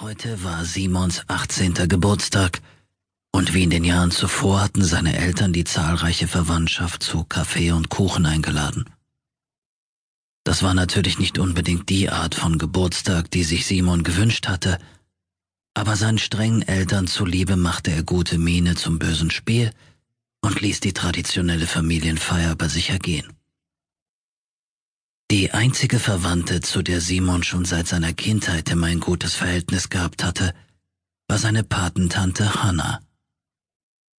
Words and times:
Heute 0.00 0.44
war 0.44 0.64
Simons 0.64 1.24
18. 1.26 1.74
Geburtstag 1.88 2.60
und 3.32 3.52
wie 3.52 3.64
in 3.64 3.70
den 3.70 3.82
Jahren 3.82 4.12
zuvor 4.12 4.60
hatten 4.60 4.84
seine 4.84 5.18
Eltern 5.18 5.52
die 5.52 5.64
zahlreiche 5.64 6.28
Verwandtschaft 6.28 7.02
zu 7.02 7.24
Kaffee 7.24 7.72
und 7.72 7.88
Kuchen 7.88 8.24
eingeladen. 8.24 8.84
Das 10.44 10.62
war 10.62 10.72
natürlich 10.72 11.18
nicht 11.18 11.40
unbedingt 11.40 11.88
die 11.88 12.10
Art 12.10 12.36
von 12.36 12.58
Geburtstag, 12.58 13.32
die 13.32 13.42
sich 13.42 13.66
Simon 13.66 14.04
gewünscht 14.04 14.46
hatte, 14.46 14.78
aber 15.74 15.96
seinen 15.96 16.18
strengen 16.18 16.62
Eltern 16.62 17.08
zuliebe 17.08 17.56
machte 17.56 17.90
er 17.90 18.04
gute 18.04 18.38
Miene 18.38 18.76
zum 18.76 19.00
bösen 19.00 19.32
Spiel 19.32 19.72
und 20.42 20.60
ließ 20.60 20.78
die 20.78 20.92
traditionelle 20.92 21.66
Familienfeier 21.66 22.54
bei 22.54 22.68
sich 22.68 22.90
ergehen. 22.90 23.37
Die 25.30 25.50
einzige 25.50 25.98
Verwandte, 25.98 26.62
zu 26.62 26.80
der 26.80 27.02
Simon 27.02 27.42
schon 27.42 27.66
seit 27.66 27.86
seiner 27.86 28.14
Kindheit 28.14 28.70
immer 28.70 28.86
ein 28.86 28.98
gutes 28.98 29.34
Verhältnis 29.34 29.90
gehabt 29.90 30.24
hatte, 30.24 30.54
war 31.28 31.36
seine 31.36 31.64
Patentante 31.64 32.62
Hannah. 32.62 33.00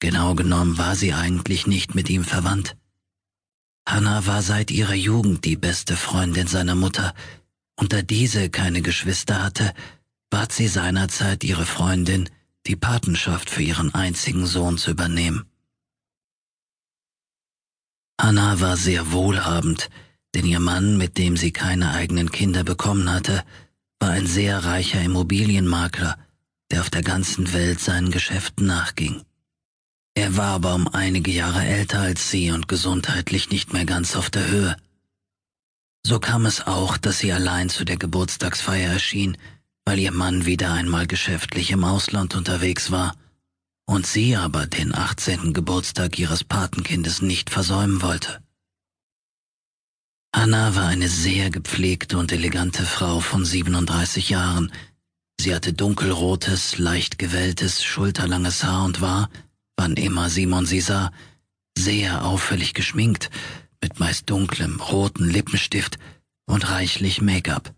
Genau 0.00 0.34
genommen 0.34 0.78
war 0.78 0.96
sie 0.96 1.12
eigentlich 1.12 1.66
nicht 1.66 1.94
mit 1.94 2.08
ihm 2.08 2.24
verwandt. 2.24 2.78
Hannah 3.86 4.24
war 4.24 4.40
seit 4.40 4.70
ihrer 4.70 4.94
Jugend 4.94 5.44
die 5.44 5.56
beste 5.56 5.94
Freundin 5.94 6.46
seiner 6.46 6.74
Mutter, 6.74 7.14
und 7.76 7.92
da 7.92 8.00
diese 8.00 8.48
keine 8.48 8.80
Geschwister 8.80 9.42
hatte, 9.42 9.74
bat 10.30 10.52
sie 10.52 10.68
seinerzeit 10.68 11.44
ihre 11.44 11.66
Freundin, 11.66 12.30
die 12.66 12.76
Patenschaft 12.76 13.50
für 13.50 13.62
ihren 13.62 13.94
einzigen 13.94 14.46
Sohn 14.46 14.78
zu 14.78 14.92
übernehmen. 14.92 15.44
Hannah 18.18 18.58
war 18.60 18.78
sehr 18.78 19.12
wohlhabend, 19.12 19.90
denn 20.34 20.46
ihr 20.46 20.60
Mann, 20.60 20.96
mit 20.96 21.16
dem 21.18 21.36
sie 21.36 21.52
keine 21.52 21.92
eigenen 21.92 22.30
Kinder 22.30 22.64
bekommen 22.64 23.10
hatte, 23.10 23.44
war 24.00 24.10
ein 24.10 24.26
sehr 24.26 24.64
reicher 24.64 25.00
Immobilienmakler, 25.00 26.18
der 26.70 26.80
auf 26.80 26.90
der 26.90 27.02
ganzen 27.02 27.52
Welt 27.52 27.80
seinen 27.80 28.10
Geschäften 28.10 28.66
nachging. 28.66 29.22
Er 30.14 30.36
war 30.36 30.54
aber 30.54 30.74
um 30.74 30.88
einige 30.88 31.30
Jahre 31.30 31.64
älter 31.64 32.00
als 32.00 32.30
sie 32.30 32.50
und 32.50 32.68
gesundheitlich 32.68 33.50
nicht 33.50 33.72
mehr 33.72 33.84
ganz 33.84 34.14
auf 34.14 34.30
der 34.30 34.46
Höhe. 34.46 34.76
So 36.06 36.20
kam 36.20 36.46
es 36.46 36.66
auch, 36.66 36.96
dass 36.98 37.18
sie 37.18 37.32
allein 37.32 37.68
zu 37.68 37.84
der 37.84 37.96
Geburtstagsfeier 37.96 38.92
erschien, 38.92 39.38
weil 39.84 39.98
ihr 39.98 40.12
Mann 40.12 40.46
wieder 40.46 40.72
einmal 40.72 41.06
geschäftlich 41.06 41.70
im 41.70 41.84
Ausland 41.84 42.34
unterwegs 42.34 42.90
war 42.90 43.16
und 43.86 44.06
sie 44.06 44.36
aber 44.36 44.66
den 44.66 44.94
18. 44.94 45.52
Geburtstag 45.52 46.18
ihres 46.18 46.44
Patenkindes 46.44 47.22
nicht 47.22 47.50
versäumen 47.50 48.02
wollte. 48.02 48.43
Anna 50.44 50.74
war 50.74 50.88
eine 50.88 51.08
sehr 51.08 51.48
gepflegte 51.48 52.18
und 52.18 52.30
elegante 52.30 52.84
Frau 52.84 53.20
von 53.20 53.46
37 53.46 54.28
Jahren. 54.28 54.70
Sie 55.40 55.54
hatte 55.54 55.72
dunkelrotes, 55.72 56.76
leicht 56.76 57.18
gewelltes, 57.18 57.82
schulterlanges 57.82 58.62
Haar 58.62 58.84
und 58.84 59.00
war, 59.00 59.30
wann 59.74 59.94
immer 59.94 60.28
Simon 60.28 60.66
sie 60.66 60.82
sah, 60.82 61.12
sehr 61.78 62.26
auffällig 62.26 62.74
geschminkt, 62.74 63.30
mit 63.80 63.98
meist 64.00 64.28
dunklem, 64.28 64.82
roten 64.82 65.30
Lippenstift 65.30 65.98
und 66.44 66.68
reichlich 66.68 67.22
Make-up. 67.22 67.72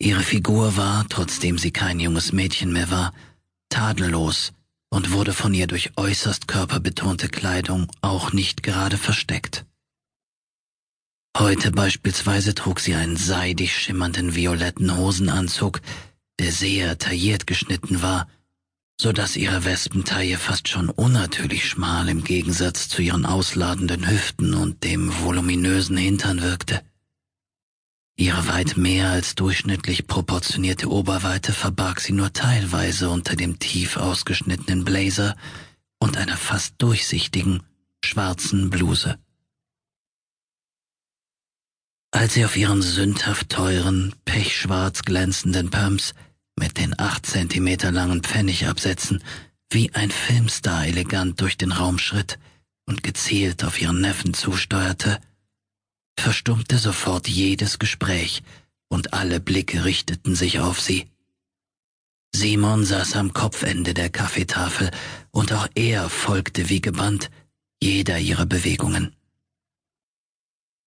Ihre 0.00 0.24
Figur 0.24 0.76
war, 0.76 1.06
trotzdem 1.08 1.58
sie 1.58 1.70
kein 1.70 2.00
junges 2.00 2.32
Mädchen 2.32 2.72
mehr 2.72 2.90
war, 2.90 3.14
tadellos 3.68 4.52
und 4.88 5.12
wurde 5.12 5.32
von 5.32 5.54
ihr 5.54 5.68
durch 5.68 5.92
äußerst 5.96 6.48
körperbetonte 6.48 7.28
Kleidung 7.28 7.86
auch 8.00 8.32
nicht 8.32 8.64
gerade 8.64 8.98
versteckt. 8.98 9.64
Heute 11.36 11.70
beispielsweise 11.70 12.54
trug 12.54 12.80
sie 12.80 12.94
einen 12.94 13.16
seidig 13.16 13.76
schimmernden 13.76 14.34
violetten 14.34 14.96
Hosenanzug, 14.96 15.80
der 16.38 16.52
sehr 16.52 16.98
tailliert 16.98 17.46
geschnitten 17.46 18.02
war, 18.02 18.28
so 19.00 19.12
dass 19.12 19.36
ihre 19.36 19.64
Wespentaille 19.64 20.36
fast 20.36 20.68
schon 20.68 20.90
unnatürlich 20.90 21.66
schmal 21.66 22.08
im 22.08 22.24
Gegensatz 22.24 22.88
zu 22.88 23.00
ihren 23.00 23.24
ausladenden 23.24 24.08
Hüften 24.08 24.54
und 24.54 24.84
dem 24.84 25.10
voluminösen 25.22 25.96
Hintern 25.96 26.42
wirkte. 26.42 26.82
Ihre 28.16 28.46
weit 28.48 28.76
mehr 28.76 29.08
als 29.08 29.34
durchschnittlich 29.34 30.06
proportionierte 30.06 30.90
Oberweite 30.90 31.54
verbarg 31.54 32.00
sie 32.00 32.12
nur 32.12 32.34
teilweise 32.34 33.08
unter 33.08 33.36
dem 33.36 33.58
tief 33.58 33.96
ausgeschnittenen 33.96 34.84
Blazer 34.84 35.36
und 35.98 36.18
einer 36.18 36.36
fast 36.36 36.74
durchsichtigen, 36.76 37.62
schwarzen 38.04 38.68
Bluse. 38.68 39.18
Als 42.12 42.34
sie 42.34 42.44
auf 42.44 42.56
ihren 42.56 42.82
sündhaft 42.82 43.50
teuren, 43.50 44.14
pechschwarz 44.24 45.02
glänzenden 45.02 45.70
Pumps 45.70 46.12
mit 46.58 46.78
den 46.78 46.98
acht 46.98 47.24
Zentimeter 47.24 47.92
langen 47.92 48.22
Pfennigabsätzen 48.22 49.22
wie 49.70 49.94
ein 49.94 50.10
Filmstar 50.10 50.86
elegant 50.86 51.40
durch 51.40 51.56
den 51.56 51.70
Raum 51.70 51.98
schritt 51.98 52.38
und 52.86 53.04
gezielt 53.04 53.64
auf 53.64 53.80
ihren 53.80 54.00
Neffen 54.00 54.34
zusteuerte, 54.34 55.20
verstummte 56.18 56.78
sofort 56.78 57.28
jedes 57.28 57.78
Gespräch 57.78 58.42
und 58.88 59.14
alle 59.14 59.38
Blicke 59.38 59.84
richteten 59.84 60.34
sich 60.34 60.58
auf 60.58 60.80
sie. 60.80 61.08
Simon 62.34 62.84
saß 62.84 63.16
am 63.16 63.32
Kopfende 63.32 63.94
der 63.94 64.10
Kaffeetafel 64.10 64.90
und 65.30 65.52
auch 65.52 65.68
er 65.76 66.08
folgte 66.08 66.68
wie 66.68 66.80
gebannt 66.80 67.30
jeder 67.80 68.18
ihrer 68.18 68.46
Bewegungen. 68.46 69.14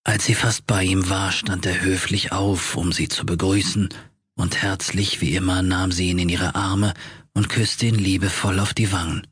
Als 0.04 0.26
sie 0.26 0.36
fast 0.36 0.68
bei 0.68 0.84
ihm 0.84 1.10
war, 1.10 1.32
stand 1.32 1.66
er 1.66 1.82
höflich 1.82 2.32
auf, 2.32 2.76
um 2.76 2.92
sie 2.92 3.08
zu 3.08 3.26
begrüßen, 3.26 3.90
und 4.36 4.62
herzlich 4.62 5.22
wie 5.22 5.36
immer 5.36 5.62
nahm 5.62 5.92
sie 5.92 6.10
ihn 6.10 6.20
in 6.20 6.30
ihre 6.30 6.56
Arme 6.56 6.94
und 7.34 7.50
küsste 7.50 7.86
ihn 7.86 7.96
liebevoll 7.96 8.60
auf 8.60 8.74
die 8.74 8.92
Wangen. 8.92 9.28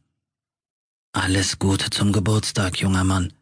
Alles 1.14 1.60
Gute 1.60 1.90
zum 1.90 2.14
Geburtstag, 2.14 2.80
junger 2.80 3.04
Mann, 3.04 3.34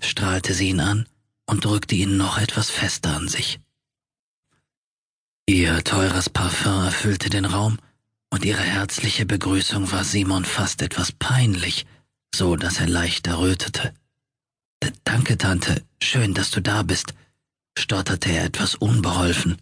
strahlte 0.00 0.54
sie 0.54 0.70
ihn 0.70 0.80
an 0.80 1.06
und 1.44 1.64
drückte 1.64 1.94
ihn 1.94 2.16
noch 2.16 2.38
etwas 2.38 2.70
fester 2.70 3.14
an 3.16 3.28
sich. 3.28 3.60
Ihr 5.46 5.82
teures 5.84 6.30
Parfum 6.30 6.84
erfüllte 6.84 7.28
den 7.30 7.44
Raum, 7.44 7.78
und 8.30 8.44
ihre 8.44 8.62
herzliche 8.62 9.26
Begrüßung 9.26 9.90
war 9.92 10.04
Simon 10.04 10.44
fast 10.44 10.82
etwas 10.82 11.12
peinlich, 11.12 11.86
so 12.34 12.56
dass 12.56 12.80
er 12.80 12.88
leicht 12.88 13.26
errötete. 13.26 13.94
Danke, 15.28 15.44
Tante, 15.44 15.84
schön, 16.02 16.32
dass 16.32 16.50
du 16.50 16.62
da 16.62 16.82
bist, 16.82 17.12
stotterte 17.76 18.30
er 18.30 18.44
etwas 18.44 18.74
unbeholfen. 18.74 19.60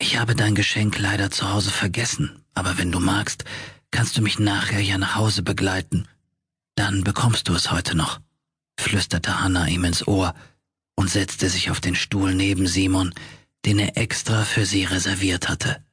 Ich 0.00 0.18
habe 0.18 0.34
dein 0.34 0.56
Geschenk 0.56 0.98
leider 0.98 1.30
zu 1.30 1.48
Hause 1.52 1.70
vergessen, 1.70 2.44
aber 2.52 2.76
wenn 2.76 2.90
du 2.90 2.98
magst, 2.98 3.44
kannst 3.92 4.16
du 4.16 4.22
mich 4.22 4.40
nachher 4.40 4.80
ja 4.80 4.98
nach 4.98 5.14
Hause 5.14 5.44
begleiten. 5.44 6.08
Dann 6.74 7.04
bekommst 7.04 7.46
du 7.46 7.54
es 7.54 7.70
heute 7.70 7.96
noch, 7.96 8.18
flüsterte 8.80 9.40
Hannah 9.40 9.68
ihm 9.68 9.84
ins 9.84 10.08
Ohr 10.08 10.34
und 10.96 11.08
setzte 11.08 11.48
sich 11.48 11.70
auf 11.70 11.80
den 11.80 11.94
Stuhl 11.94 12.34
neben 12.34 12.66
Simon, 12.66 13.14
den 13.64 13.78
er 13.78 13.96
extra 13.96 14.44
für 14.44 14.66
sie 14.66 14.86
reserviert 14.86 15.48
hatte. 15.48 15.84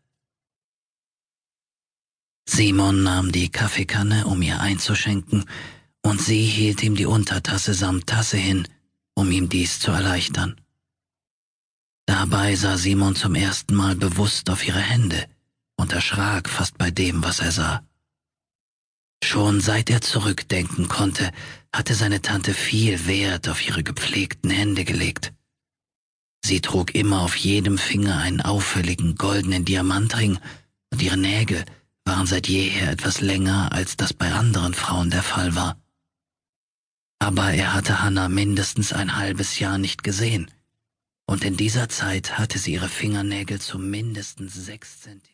Simon 2.50 3.04
nahm 3.04 3.32
die 3.32 3.50
Kaffeekanne, 3.52 4.26
um 4.26 4.42
ihr 4.42 4.60
einzuschenken, 4.60 5.46
und 6.06 6.22
sie 6.22 6.44
hielt 6.44 6.84
ihm 6.84 6.96
die 6.96 7.06
Untertasse 7.06 7.74
samt 7.74 8.08
Tasse 8.08 8.38
hin, 8.38 8.68
um 9.16 9.32
ihm 9.32 9.50
dies 9.50 9.80
zu 9.80 9.92
erleichtern. 9.92 10.60
Dabei 12.06 12.56
sah 12.56 12.78
Simon 12.78 13.16
zum 13.16 13.36
ersten 13.36 13.76
Mal 13.76 13.96
bewusst 13.96 14.50
auf 14.50 14.68
ihre 14.68 14.82
Hände 14.82 15.26
und 15.78 15.94
erschrak 15.94 16.50
fast 16.50 16.78
bei 16.78 16.92
dem, 16.92 17.24
was 17.24 17.40
er 17.40 17.52
sah. 17.52 17.84
Schon 19.24 19.62
seit 19.62 19.90
er 19.90 20.02
zurückdenken 20.02 20.90
konnte, 20.90 21.32
hatte 21.72 21.96
seine 21.96 22.22
Tante 22.22 22.54
viel 22.54 23.08
Wert 23.08 23.48
auf 23.48 23.66
ihre 23.66 23.84
gepflegten 23.84 24.50
Hände 24.50 24.84
gelegt. 24.84 25.34
Sie 26.46 26.60
trug 26.60 26.94
immer 26.94 27.22
auf 27.22 27.38
jedem 27.38 27.78
Finger 27.78 28.18
einen 28.18 28.42
auffälligen 28.42 29.16
goldenen 29.16 29.64
Diamantring 29.64 30.38
und 30.92 31.02
ihre 31.02 31.18
Nägel 31.18 31.64
waren 32.04 32.28
seit 32.28 32.50
jeher 32.50 32.92
etwas 32.92 33.22
länger, 33.22 33.72
als 33.72 33.96
das 33.96 34.14
bei 34.14 34.34
anderen 34.34 34.74
Frauen 34.74 35.10
der 35.10 35.24
Fall 35.24 35.56
war 35.56 35.78
aber 37.24 37.54
er 37.54 37.74
hatte 37.74 38.04
Hannah 38.04 38.28
mindestens 38.28 38.92
ein 38.92 39.16
halbes 39.16 39.58
Jahr 39.58 39.78
nicht 39.78 40.04
gesehen, 40.04 40.52
und 41.26 41.46
in 41.46 41.56
dieser 41.56 41.88
Zeit 41.88 42.38
hatte 42.38 42.60
sie 42.60 42.74
ihre 42.74 42.90
Fingernägel 42.90 43.62
zu 43.62 43.80
mindestens 43.80 44.54
sechs 44.54 45.00
Zentimeter 45.00 45.30